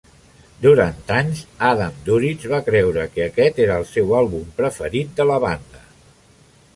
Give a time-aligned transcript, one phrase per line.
[0.61, 5.41] Durant anys Adam Duritz va creure que aquest era el seu àlbum preferit de la
[5.45, 5.85] banda.